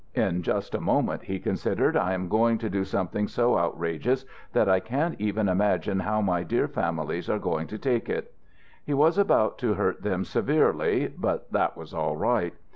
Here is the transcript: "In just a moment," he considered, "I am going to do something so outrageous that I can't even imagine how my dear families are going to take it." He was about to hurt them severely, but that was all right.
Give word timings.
"In 0.15 0.41
just 0.41 0.73
a 0.73 0.81
moment," 0.81 1.21
he 1.25 1.37
considered, 1.37 1.95
"I 1.95 2.13
am 2.15 2.27
going 2.27 2.57
to 2.57 2.71
do 2.71 2.83
something 2.83 3.27
so 3.27 3.55
outrageous 3.55 4.25
that 4.51 4.67
I 4.67 4.79
can't 4.79 5.15
even 5.21 5.47
imagine 5.47 5.99
how 5.99 6.21
my 6.21 6.41
dear 6.41 6.67
families 6.67 7.29
are 7.29 7.37
going 7.37 7.67
to 7.67 7.77
take 7.77 8.09
it." 8.09 8.33
He 8.83 8.95
was 8.95 9.19
about 9.19 9.59
to 9.59 9.75
hurt 9.75 10.01
them 10.01 10.25
severely, 10.25 11.13
but 11.15 11.51
that 11.51 11.77
was 11.77 11.93
all 11.93 12.17
right. 12.17 12.55